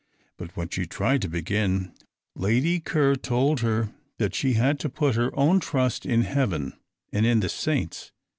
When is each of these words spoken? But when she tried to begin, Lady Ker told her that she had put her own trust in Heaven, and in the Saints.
But 0.35 0.57
when 0.57 0.67
she 0.69 0.87
tried 0.87 1.21
to 1.21 1.27
begin, 1.29 1.93
Lady 2.35 2.79
Ker 2.79 3.15
told 3.15 3.59
her 3.59 3.91
that 4.17 4.33
she 4.33 4.53
had 4.53 4.79
put 4.95 5.13
her 5.15 5.29
own 5.37 5.59
trust 5.59 6.07
in 6.07 6.23
Heaven, 6.23 6.73
and 7.13 7.23
in 7.23 7.39
the 7.39 7.49
Saints. 7.49 8.11